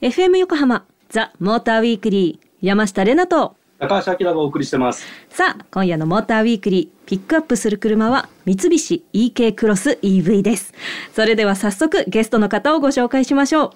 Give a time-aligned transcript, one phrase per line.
[0.00, 3.56] FM 横浜ザ・モーターウィークリー山下れなと。
[3.78, 5.04] 高橋明がお送りしてます。
[5.28, 10.72] さあ今夜のモーターウィークリーピックアップする車は三菱 EK クロス EV です。
[11.12, 13.70] それでは早速ゲストの方をご紹介しましょう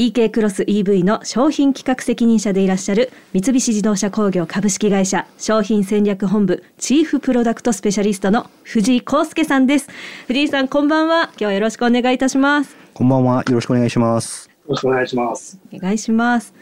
[0.00, 9.90] EK クロス EV の商品企画責任者でいらっしゃる三菱自動車工業株式会社商品戦略本部チーフプロダクトスペシャリストの藤井康介さんです。
[10.26, 11.24] 藤井さんこんばんは。
[11.24, 12.74] 今日はよろしくお願いいたします。
[12.94, 13.44] こんばんは。
[13.46, 14.48] よろしくお願いします。
[14.48, 15.60] よろしくお願いします。
[15.70, 16.54] お願いします。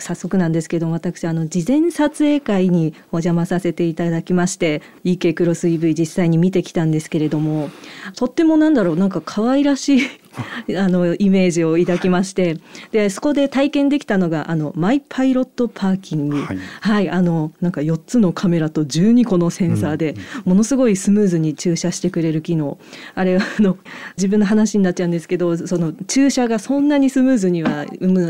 [0.00, 7.70] 早速なんですけど私あの事前撮影会にお邪魔させていただきまして EK クロス EV 実際に見てきたんですけれども
[8.14, 10.00] とってもなんだろうなんか可愛らしい
[10.76, 12.58] あのイメージを抱きまして。
[12.92, 20.14] でそこで体験できたのがあのマイパイロットパーキング、はい、はい、あのなんか4つのカメラと12個のセンサーで、
[20.44, 22.78] ものすごいスムーズに駐車してくれる機能。
[23.14, 23.76] あれあの
[24.16, 27.86] 自分の話になっちゃうんですけどその駐車がそんなにスムーズには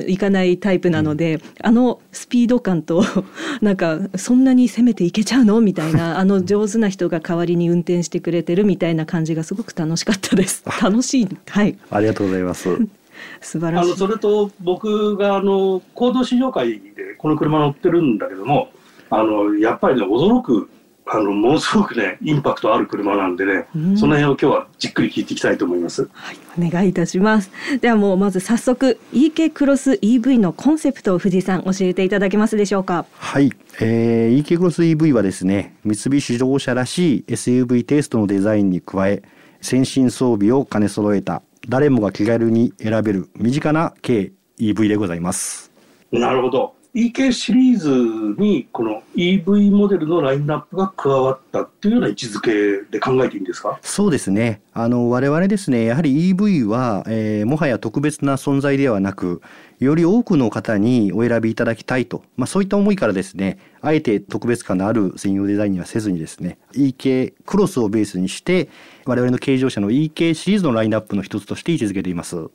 [0.06, 3.04] いかないタイプなので、あのスピード感と
[3.60, 5.60] なんかそんなに攻めていけちゃうの？
[5.60, 10.64] みたいなあの上手な人が代わりに運転してくれてるみたいな感じがすごく楽しかったです。
[10.82, 11.28] 楽しい。
[11.46, 12.68] はいありがとうございます。
[13.40, 13.88] 素晴らしい。
[13.88, 18.70] あのそれと僕があの行動試乗会でこの車乗ってるんだけども、
[19.10, 20.70] あのやっぱりね驚く
[21.10, 26.08] あのものすごくねインパクトある車なんでね、うん、その辺を今日はじっくり聞いていきたいと思います。
[26.12, 27.50] はい、お願いいたします。
[27.80, 33.06] ではもうまず早速 EK クロス EV のコンセプトを藤井さん教えていただけますでしょうか。
[33.14, 39.22] はい、えー、EK クロス EV はですね三菱自動車らしい SUV テイストのデザインに加え
[39.62, 45.70] 先進装備を兼ね揃えた誰もが気軽に選べる身近な軽 EV でございます。
[46.10, 46.77] なるほど。
[46.98, 52.50] EK シリーズにこの EV モデルのラインナップが加わったっていうような位置づけ
[52.90, 53.78] で考えていいんですか？
[53.82, 54.62] そうですね。
[54.74, 59.42] あの我々ですね、やはり EV は、えー、もはや特別な存在ではなく、
[59.78, 68.68] より多くの方にお選びいただきたいと、まあ、そういった思いからですね、あえて特別感のある専用デザインにはせずにですね、EK クロスをベースにして、
[69.06, 72.48] 我々の軽乗車の EK シリーズのラインナップの一つとして位置づけています。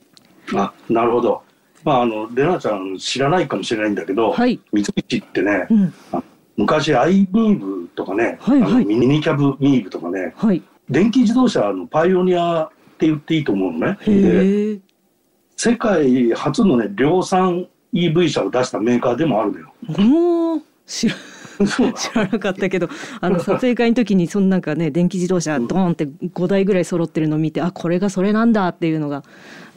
[0.54, 1.44] あ、なるほど。
[1.84, 5.94] まあ、あの、レナちゃん知らないかもしれないんだけど、はい、三菱ってね、うん、
[6.58, 13.98] 昔アイミーブとかね、はいはい、ミニキャブミーブとかね、はい、電気自動車のパイオニアって言っていいと思うのね。
[14.06, 14.80] で
[15.56, 19.74] 世界初のね量産 EV 車を出したメーカーでもあるのよ。
[20.58, 21.16] お知ら
[21.96, 22.90] 知らなかったけど
[23.22, 29.24] あの撮影会の時にそのなんかね電気自動車ドーンって5台ぐらい揃ってるのを見てあこれがそれなんだっていうのが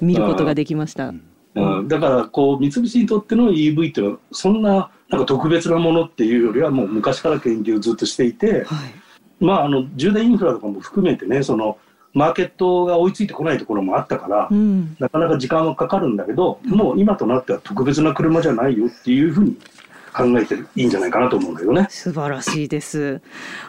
[0.01, 1.09] 見ることができました。
[1.09, 1.23] うん、
[1.89, 11.79] だからこう三菱にとっての EV っていうのはそんななんか特別なものっていうよりはもう昔から研究をずっとしていて、はい、まああの充電インフラとかも含めてねその
[12.13, 19.59] マーケットが追いついてこないところもあったから、うん、なかなか時間はかかるんだけど、もう今となっては特別な車じゃないよっていうふうに
[20.17, 21.87] 考えていいんじゃないかなと思うんだよね。
[21.91, 23.21] 素晴らしいです。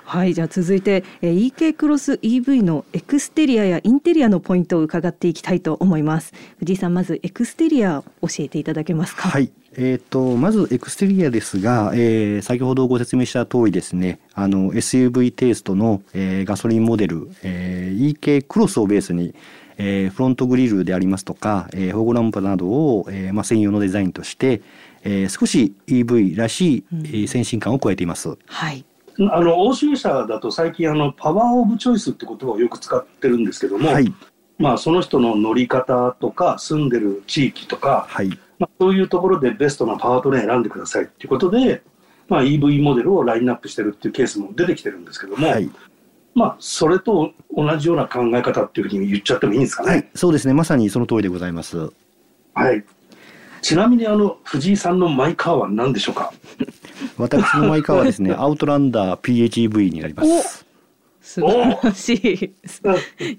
[0.05, 6.33] はい、じゃあ続いて、えー、EK クロス EV のエクステリアやインテリアのポイントを伺っていきたいと思います。
[6.59, 9.27] 藤井さん、まずエクステリア教えていただけますか？
[9.27, 9.51] はい。
[9.79, 19.35] えーと、まずエクステリアですが、えー、先ほどご説明した通りですねあの SUV テイストの、えー、ガソリンモデル、えー、EK クロスをベースに、
[19.77, 24.61] えー、フロントグリルでありますとか、えー、フォグランプなどを、えーまあ、専用のデザインとして、
[25.09, 28.37] えー、少し EV らしい、うん、先進感を加えています。
[28.45, 28.83] はい。
[29.31, 34.13] あの欧州車だと最近あの Power of Choice って言葉をよく使ってるんですけども、はい、
[34.59, 41.81] まあその人の乗り方とか住んでる地域とか、はい、まあ、そういうところでベストなパワートレイン選んでくださいっていうことで、
[42.27, 45.71] まあ、EV モデルをラインナップしてるっていうケースも出てきてるんですけども、はい、
[46.35, 50.11] まあそれと同じような考え方っていうふうに言っちゃってもいいんですかね？
[50.13, 50.53] そうですね。
[50.53, 51.89] まさにその通りでございます。
[52.53, 52.83] はい
[53.61, 56.33] ちなみにあの藤井さんのマイカーは何でしょうか？
[57.17, 60.65] 私のマイカーはですね アウトランダー PHEV になります
[61.21, 62.53] 素晴らし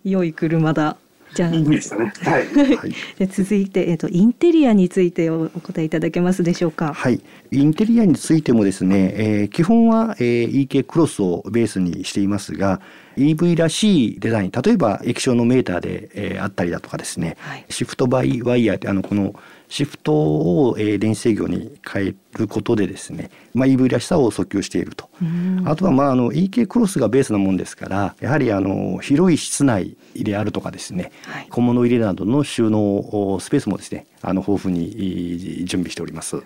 [0.02, 0.96] い良い車だ
[1.34, 2.12] じゃあ、いいですね。
[2.22, 2.46] はい。
[3.18, 6.94] で続いてえっ、ー、とインテリアについてお答えいただけますでしょうか？
[6.94, 7.20] はい。
[7.50, 12.80] インテリアについてもですね、えー、基本は、えー、EK クロスをベースにしていますが、
[13.16, 19.34] EV らしいデザイン、例えば液晶のメーターで、えー、あったりだとかですね、はい、シフトバイワイヤーあのこの
[19.68, 25.08] シフトを、えー、電子制御に変えることでですね、まあ、EV らしさを訴求していると。
[25.64, 36.42] あとは、まあ、あの EK クロスがベースなもんですからやはりあの広い室内であるとかですね、はい、小物入れなどの収納スペースもですねあの豊富に準備しております。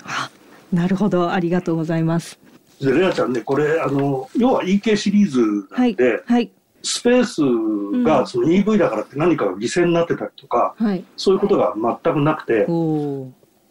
[0.72, 2.38] なるほどありがとうございます。
[2.80, 5.40] でレナちゃんねこれあの要は EK シリーズ
[5.70, 6.50] なんで、はいはい、
[6.82, 13.28] スペースがその EV だからって何かが犠牲になってたりとか、うん、そういうことが全くなくて、は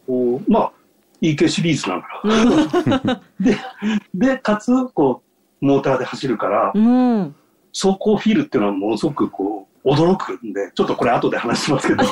[0.08, 0.72] い、まあ
[1.20, 2.00] EK シリーズなん
[3.04, 3.20] だ。
[3.40, 3.56] で
[4.14, 5.22] でかつこ
[5.60, 7.34] うモーターで走るから、うん、
[7.72, 12.04] 走行フィールっていうのはものすごくこう驚くんで、ちょっとこれ後で話しますけど。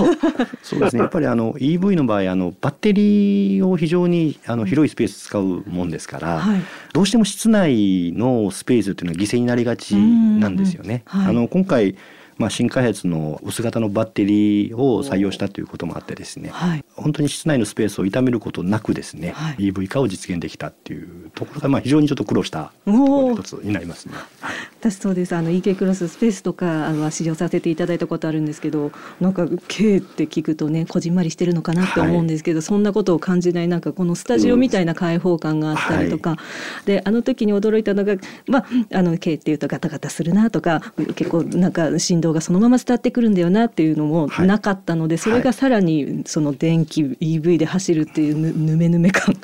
[0.63, 1.03] そうですね。
[1.03, 6.61] やっぱりあの EV の場合、あのバッテリーを非常にあの広いスペース使うもんですから、はい、
[6.93, 11.03] どうしても室内のスペースっていうのは犠牲になりがちなんですよね。
[11.07, 11.95] はい、あの今回
[12.41, 24.15] まあ、新開発の薄型のバッテリーを採用したということもあってですね、はい、本当に室内のスペースを傷めることなくですね、はい、EV 化を実現できたっていうところがまあ非常にちょっと苦労した一つになりますね。
[24.41, 25.37] はい、私そうです。
[25.37, 28.91] あの EK クロススペースとかあの試乗させていただいたことあるんですけど
[29.21, 36.39] なんか K って聞くとねこじんまりしてるのかなって思うんですけど、そんなことを感じないなんかこのスタジオみたいな開放感があったりとか、
[36.87, 38.15] であの時に驚いたのが
[38.47, 40.81] まああの K っていうとガタガタするなとか
[41.15, 49.35] 結構なんか振動がそのまま伝わってってくるんだよなっていうのもなかったので、はい、それがさらにその電気 EV で走るっていうぬぬめぬめ感。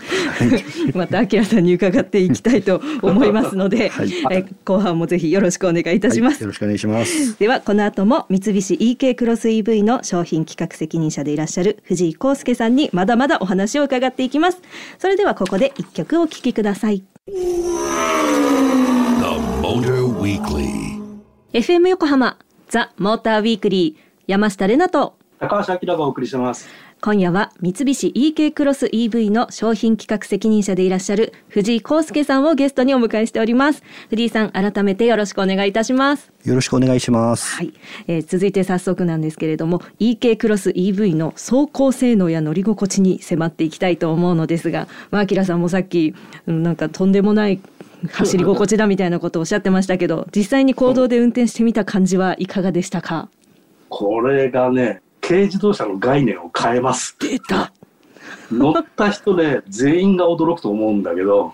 [0.95, 7.39] また明さんに伺っていきたいと思いますので、 はい、え後半もぜひよろしくお願いいたします、はい、よろしくお願いします。
[7.39, 14.61] ではこの後も三菱 EK クロス EV の商品企画責任者でいらっしゃる藤井康介さんにまだまだお話を伺っていきます。
[14.99, 17.03] それではここで一曲お聴きください。
[21.53, 22.37] FM 横浜
[22.77, 26.69] ザ・モーターウィークリー山下れなと高橋明がお送りしてます。
[27.01, 33.83] 今夜は三菱 EK クロス EV の商品企画責任者でいらっしゃる藤井康介さんをゲストにお迎えしております。
[34.11, 36.31] 藤井さん改めてよろしくお願いいたします。
[36.45, 37.57] よろしくお願いします。
[37.57, 37.73] はい、
[38.09, 46.15] えー、続いて早速なんですけれども EK クロス EV の走行性能や乗り心地に迫っていきたいと思うのですがまあ明さんもさっき
[46.47, 47.59] なんかとんでもない
[48.11, 53.29] 走り心地だみたいなことをおっしゃってましたけど実際に行動で運転してみた感じはいかがでしたか？
[53.89, 57.17] これがね軽自動車の概念を変えます。
[57.19, 57.73] 出た。
[58.51, 61.53] 乗った人で全員が驚くと思うんだけど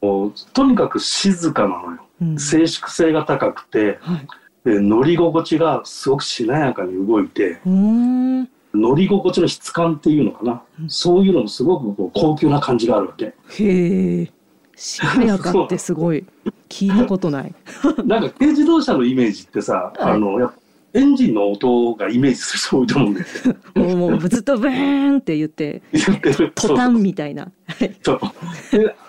[0.00, 4.26] もうとにかく静かなのよ、うん、静粛性が高くて、はい、
[4.64, 13.26] で乗り心地がすごくしなやかに動いて乗り心地の質感っていうのかな、うん、そういうのもすごくこう高級な感じがあるわけ。
[13.26, 14.32] へえ
[14.76, 16.24] しなやかってすごい。
[16.68, 17.54] 聞いたことない。
[18.04, 20.52] なんか軽自動車のイメージってさ、はい、あのや
[20.92, 23.54] エンジンの音がイメージする人多いと思うんですよ。
[23.74, 25.82] もうずっとブーンって言って
[26.54, 27.50] トタンみたいな。
[28.02, 28.20] そう。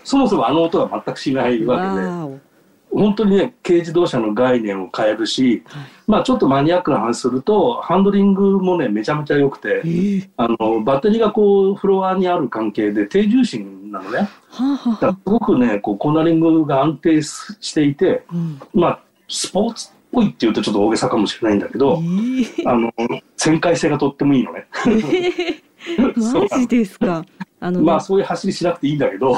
[0.03, 2.46] そもそもあの音は全くしないわけで。
[2.91, 9.87] 本当にね軽自動車の概念を変えるし、はい、まあちょっとマニアックな話するとハンドリングもねめちゃめちゃ良くて、え。
[9.87, 18.99] ー、あのバッテリーがこうフロアにある関係で低重心なのね、はすごくねこうコーナリングが安定していて、うん、まあ
[19.29, 22.05] スポーツっぽいっていうとちょっと大げさかもしれないんだけど、え。
[22.05, 22.91] ー、あの
[23.37, 24.67] 旋回性がとってもいいのね。
[24.85, 27.23] えー、マジですか。
[27.59, 29.35] あの、ね、まあそういう走りしなくていいんだけど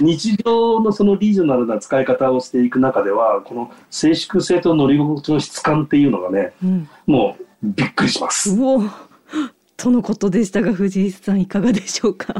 [0.00, 8.56] 日常のそのリージョナルな使い方をしていく中ではこの静粛性と乗り心地の質感っていうのがね、うん、もうびっくりします。
[9.76, 12.34] とのことでしたが藤井さんいかがでしょうか？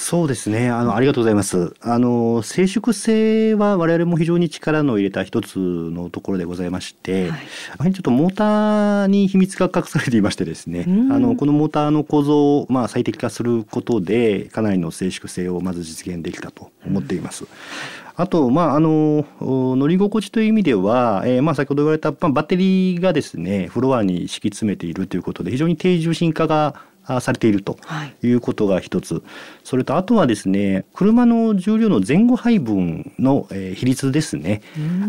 [0.00, 0.70] そうですね。
[0.70, 1.74] あのありがとうございます。
[1.80, 7.32] あの静粛性は我々も非常に力の入れた一つのところでございまして、
[7.78, 17.50] はい、ちょっとモーターに秘密が隠されていましてですねあのこのモーターの構造をまあ最適化することでかなりの静粛性をまず実現できたと思っています、うん。
[18.14, 26.76] あと、まあ、あの乗り心地という意味では、えー、まあ先ほど言われた、まあ、バッテリーがですねフロアに敷き詰めているということで非常に低重心化が
[27.20, 27.78] されていると
[28.22, 28.38] い。
[28.38, 29.22] うことが一つ、はい、
[29.64, 34.62] それとあとはですね車の重量の前後配分の、えー、比率ですね。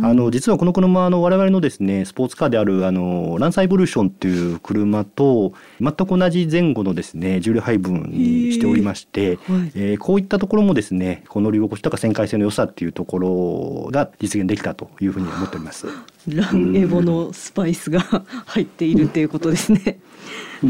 [0.04, 15.88] あの実はこの車あの我々のですねスポーツカーであるあのランサイボリューションという車と全く同じ前後のですね重量配分にしておりまして、えー、えー、こういったところもですねこの乗り心地とか旋回性の良さっていうところが実現できたというふうに思っております。
[16.36, 18.02] ランエボのスパイスが
[18.46, 20.00] 入っているということですね。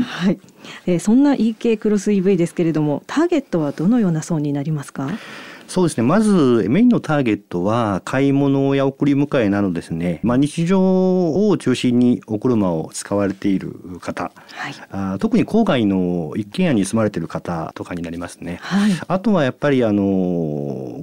[0.03, 0.39] はい、
[0.85, 5.09] えー、そんな EK クロス EV ですけれどもターゲットはどのような層になりますか？
[5.69, 6.03] そうですね。
[6.03, 18.57] まず、メインのターゲットは、買い物や送り迎えなどですね、まあ、日常を中心にお車を使われている方、はい、あ特に郊外の一軒家に住まれている方とかになりますね。
[18.63, 20.03] はい、あとはやっぱり、あの、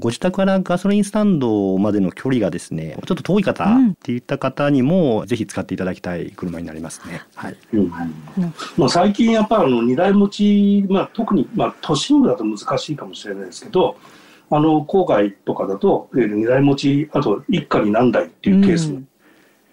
[0.00, 7.22] ご自宅からガソリンスタンドまでの距離がですね、ちょっと遠い方っていった方にも、ぜひ使っていただきたい車になりますね。
[7.36, 7.56] はい。
[7.72, 7.92] うん、
[8.76, 13.96] まあ、最近やっぱりあの、荷台持ち、まあ、特に、まあ、都心部だと難しいかもしれないですけど、
[14.50, 19.02] あの郊外とかだと、えー、荷台持ちあと一家に何台っていうケースも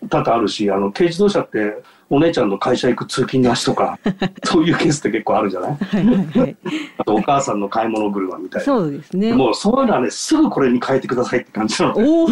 [0.10, 3.98] 多々あるし、あの、軽自動車ってお姉ちゃんの会社行く通勤なしとか、
[4.44, 5.72] そういうケースって結構あるじゃない？
[5.78, 6.58] はい。
[6.98, 8.66] あとお母さんの買い物車みたいな。
[8.66, 9.32] そうですね。
[9.34, 12.04] もうそういうのはね、すぐこれに変えてくださいって感じなの、ね。
[12.06, 12.28] おお、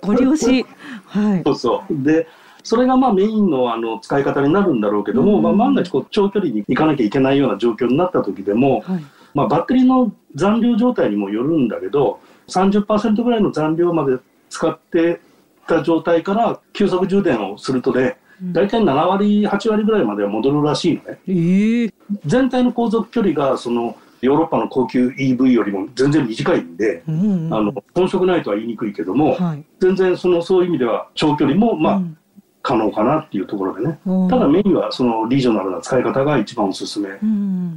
[0.00, 0.66] ご利用し。
[1.06, 1.42] はい。
[1.44, 1.94] そうそう。
[2.04, 2.26] で、
[2.62, 9.04] それがまあメインのあの使い方になるんだろうけども、うん、まあ万が一こう長距離に行かなきゃいけないような状況になった時でも、はい、
[9.34, 14.18] まあバッテリーの残量状態にもよるんだけど、30%ぐらいの残量まで
[14.50, 15.20] 使って
[15.66, 18.18] た状態から急速充電をするとね、
[18.52, 21.20] 大体7割、8割ぐらいまでは戻るらしいのね。
[21.28, 21.92] えー、
[22.26, 32.16] 全体の航続距離がそのヨーロッパの高級 EV よりも全然短いんで、うんうん、あの遜色ないとは言いにくいけども、はい、全然そのそういう意味では長距離もまあ、うん、
[32.62, 37.12] 可能かなっていうところでね、うん、ただメインはそのリージョナルな使い方が一番おすすめっ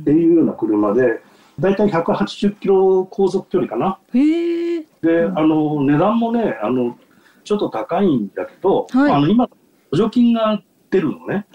[0.04, 1.22] ていうような車で、
[1.60, 3.98] 大体180キロ航続距離かな。
[4.12, 6.98] で、あの値段もねあの
[7.44, 9.50] ちょっと高いんだけど、はい、あの今
[9.92, 11.46] 補助金が出るのね。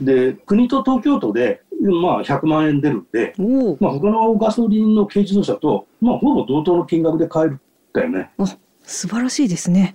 [0.00, 3.32] で国と東京都で、まあ、100万円出るんで、
[3.80, 7.60] まあ、他のガソリンの軽自動車と、まあ、ほぼ同等の金額で買えるん
[7.92, 8.30] だよね。
[8.38, 8.46] あ
[8.82, 9.94] 素晴らしいですね。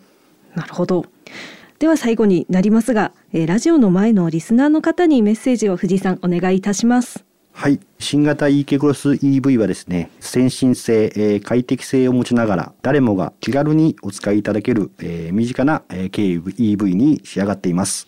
[0.56, 1.06] なるほど。
[1.80, 7.24] では最後になりますが、えー、ラジオの前のリスナーの方にメッセージを藤井さんお願いいたします。
[7.54, 7.80] はい。
[8.00, 18.08] 新型 EK クロス EV はですね、先進性、えー、快適性を持ちながら、誰もが気軽にお使いいただける、えー、身近な、えー、軽 EV に仕上がっています。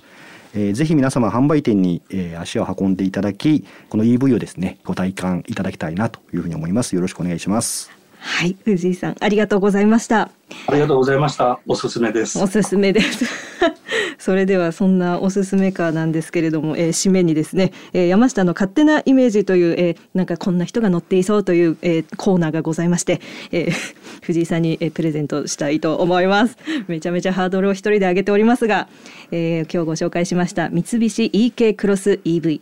[0.54, 6.94] えー、ぜひ皆様販売店に、えー、足を運んでいただき、この EV をですね、ご体感いただきたいなというふうに思います。
[6.94, 8.01] よろしくお願いします。
[8.24, 10.30] はい、藤井さん、ありがとうございました。
[10.68, 11.60] ありがとうございました。
[11.68, 12.40] おすすめです。
[12.40, 13.26] おすすめです。
[14.20, 23.74] それではそんなおすすめカーなんですけれども、えー、締めにですね、えー、山下の勝手なイメージという、えー、なんかこんな人が乗っていそうという、えー、コーナーがございまして、えー、
[24.22, 26.58] 藤井さんに、えー、プレゼントしたいと思います。
[26.88, 28.88] めちゃめちゃハードルを一人で上げておりますが、
[29.32, 32.62] えー、今日ご紹介しました三菱 EK クロス EV。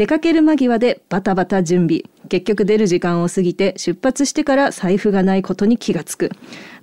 [0.00, 2.04] 出かける間際でバタバタ準備。
[2.30, 6.30] 結局出る時間を過ぎて出発してから財布がないことに気がつく。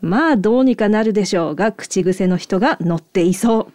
[0.02, 3.68] まあどうにかなるでしょうが口癖の人が乗っていそう。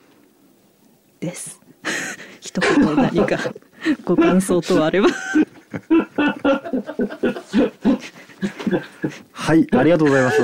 [1.18, 1.60] です。
[2.40, 3.36] 一言何か。
[4.06, 5.08] ご感想とあれば。
[9.32, 10.40] はい、ありがとうございます。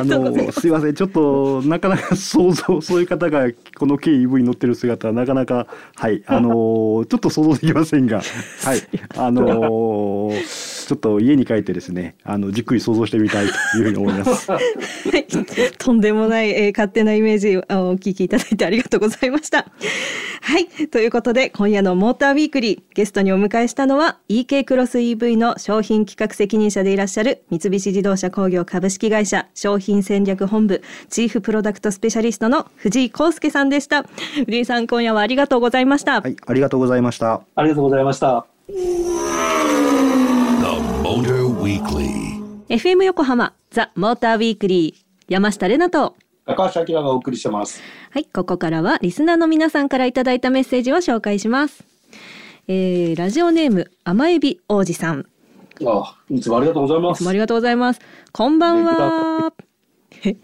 [0.00, 0.68] あのす。
[0.68, 5.66] いません、ちょっとなかなか想像そういう方がこの KEV に乗ってる姿はなかなか
[5.96, 8.22] はい あのちょっと想像できませんが、
[8.62, 8.82] はい
[9.16, 10.30] あの
[10.86, 14.50] ちょっと家に帰ってですねあのじっくり想像してみたいというふうに思います。
[14.50, 15.26] はい、
[15.78, 17.64] とんでもない、えー、勝手なイメージをお
[17.96, 19.66] 聞きいただいてありがとうございました。
[20.40, 34.04] はいということで今夜のモーターウィークリーゲストにお迎えしたのは EK クロス EV の商品企画責任者でいらっしゃる三菱自動車工業株式会社商品戦略本部チーフプロダクトスペシャリストの藤井康介さんでした。
[34.44, 36.20] 藤井さん今夜はありがとうございました。
[36.20, 37.42] はいありがとうございました。
[37.54, 39.53] ありがとうございました。
[41.76, 46.14] FM 横浜ザ・モーターウィークリー山下れなと。
[46.46, 47.82] 高橋明がお送りしてます。
[48.12, 51.84] はいここからはリスナーの皆さんからいただいたメッセージを紹介します。
[52.68, 55.26] えー、ラジオネーム甘エビ王子さん。
[55.84, 57.28] あいつもありがとうございます。
[57.28, 58.00] ありがとうございます。
[58.30, 59.52] こんばんは。
[60.24, 60.36] え？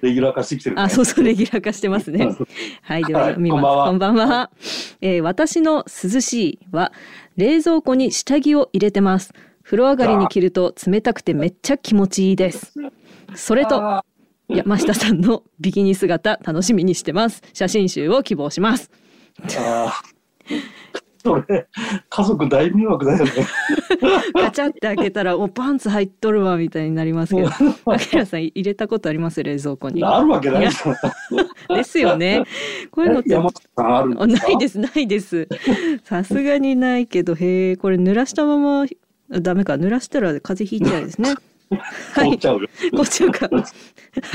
[0.00, 2.34] レギュラー化してきてる、ね、あ、そうそう、レギュラー化してますね。
[2.82, 3.62] はい、では、見ます。
[3.62, 4.50] こんばんは。
[5.00, 6.92] えー、私の涼しいは、
[7.36, 9.32] 冷蔵庫に下着を入れてます。
[9.70, 12.72] 風呂上がりに着ると冷たくてめっちゃ気持ちいいです。
[13.36, 14.02] それと
[14.48, 17.40] 山下さんの ビキニ姿楽しみにしてます。
[17.52, 18.90] 写真集を希望します。
[21.22, 21.68] それ
[22.08, 23.30] 家族大迷惑だよね。
[24.34, 27.48] ガチャって開けたらおパンツ入っとるわみたいになりますけど、
[27.84, 30.02] あきらさん入れたことあります冷蔵庫に。
[30.02, 30.68] あるわけない
[31.76, 32.42] ですよね。
[32.90, 33.36] こういうのって
[33.76, 35.46] あるないですないです。
[36.02, 38.84] さすがにないけどへえこれ濡らしたまま
[39.30, 41.34] ダメか濡らしたら風邪ひい ちゃうですね。
[42.14, 43.48] はい、凍っちゃうか。
[43.48, 43.58] は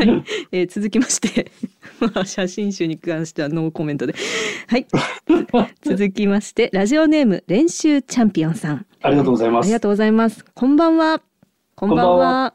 [0.03, 0.23] い、
[0.53, 1.51] えー、続きまして、
[1.99, 4.15] まあ写真集に関してはノーコメントで。
[4.67, 4.87] はい。
[5.83, 8.85] 続きまして、ラジオネーム練習チャンピオンさん。
[9.01, 9.65] ありがとうございます。
[9.65, 10.45] ありがとうございます。
[10.53, 11.21] こんばんは。
[11.75, 12.53] こんばんは。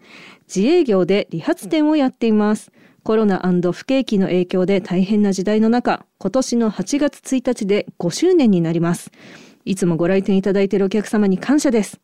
[0.54, 2.72] 自営業で理髪店をやっています。
[3.02, 3.40] コロナ
[3.72, 9.10] 不景気の影響で大変な時代の中、今年の8月1日で5周年になります。
[9.64, 12.00] いつもご来店いただいているお客様に感謝です。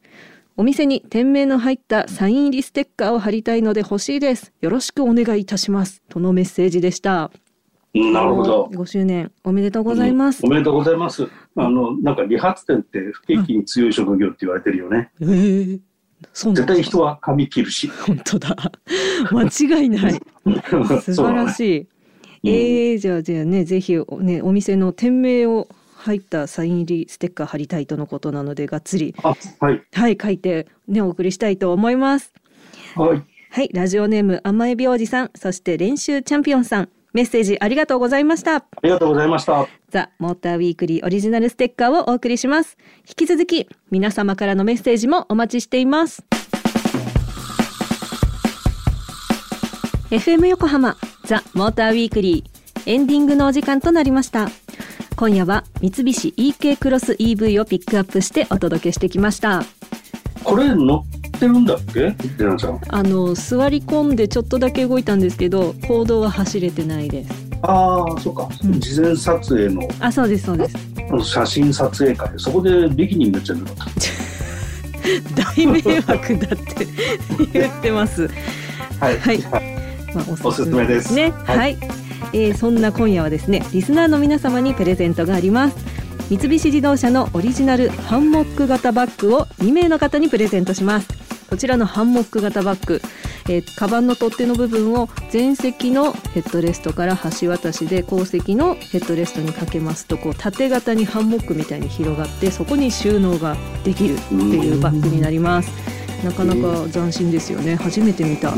[0.59, 4.53] お店に店名の入ったサイン入りステッカーを貼りたいので欲しいです。
[4.61, 6.03] よろしくお願いいたします。
[6.09, 7.31] とのメッセージでした。
[7.95, 8.71] なるほど。
[8.73, 10.41] 5周年おめでとうございます。
[10.45, 11.29] うん、おめでとうございます。
[11.57, 15.11] あの、なんか理髪店って不景気に強い職業って言われてるよね。
[15.21, 15.81] ええー、
[16.33, 17.89] そう絶対人は髪切るし。
[18.07, 18.57] 本当だ。
[19.31, 19.43] 間
[19.81, 20.21] 違いない
[21.01, 21.89] 素晴らし
[22.43, 25.69] い、えー、じゃあじゃあねぜひねお店の店名を
[26.07, 29.15] 入ったサイン入りステッカー貼りたいとのことなのでがっつり。
[29.23, 29.37] は
[29.71, 32.33] い、はい、書いてねお送りしたいと思います。
[32.95, 33.23] はい。
[33.51, 36.89] はいラジオネーム甘エビおじさんそして練習チャンピオンさん。
[37.13, 38.57] メッセージありがとうございました。
[38.57, 39.67] ありがとうございました。
[39.89, 42.77] ザ・モーターウィークリーオリジナルステッカーをお送りします。
[43.09, 46.25] 引き続き皆様からのメッセージもお待ちしています。
[50.11, 54.49] FM 横浜ザ・モーターウィークリーエンディングのお時間となりました
[55.17, 59.63] 今夜は三菱 EK クロス EV をピックアップしてお届けしてきました。
[60.45, 62.15] これ乗ってるんだっけ？
[62.89, 67.33] あの座り込んでちょっとだけ動いたんですけど公道は走れてないです。
[67.63, 69.89] ああそうか、うん、事前撮影の。
[70.01, 70.77] あそうですそうです。
[71.25, 72.31] 写真撮影会。
[72.37, 73.87] そこでビキニになっちゃうのか
[75.57, 76.29] 大迷惑だっ
[76.75, 76.87] て
[77.59, 78.29] 言ってます。
[79.01, 79.39] はい、はい。
[80.15, 81.33] まあ、おすすめですね。
[81.45, 81.79] はい、はい、
[82.33, 85.77] えー、そんな今夜はですねリスナーの皆様にプレゼントがあります。
[86.29, 91.09] 三菱自動車のオリジナルハンモック型バッグを2名の方にプレゼントします。
[91.49, 93.01] こちらのハンモック型バッグ、
[93.49, 105.71] えー、カバンの取っ手の部分を前席のヘッドレストから橋渡しで後席のヘッドレストにかけますとこう縦型にハンモックみたいに広がってそこに収納ができるっていうバッグになります。
[106.25, 107.77] なかなか斬新ですよね。
[107.77, 108.53] 初めて見た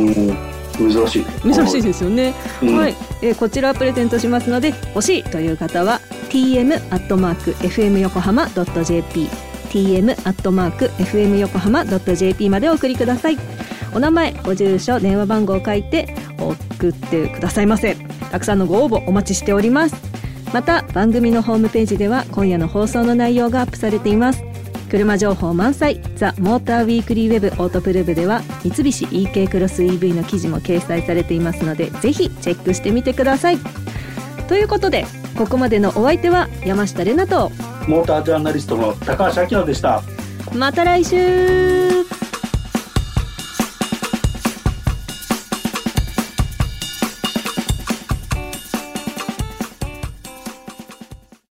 [0.79, 1.25] 珍しい。
[1.43, 9.29] 珍しいですよね、うん、はい、えー、こちらプレゼントしますので欲しいという方は tm アットマーク fm 横浜ドット jp
[9.71, 13.39] tm アットマーク fm 横浜ドット jp までお送りください。
[13.95, 17.97] お名前ご住所電話番号を書いて送ってくださいませ。
[18.31, 20.19] たくさんのご応募お待ちしております。
[20.53, 24.43] また番組のホームページでは今夜の放送の内容がアップされています
[24.89, 26.01] 車情報満載。
[26.17, 33.59] ザ・モーターウィークリーウェブオートプルブでは三菱 EK クロス EV の記事も掲載されていますのでぜひチェックしてみてください。
[34.49, 35.05] ということで
[35.37, 37.51] ここまでのお相手は山下れなと
[37.87, 40.03] モータージャーナリストの高橋明でした。
[40.55, 42.08] また来週